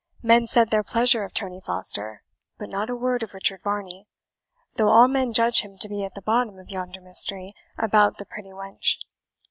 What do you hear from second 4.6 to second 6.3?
though all men judge him to be at the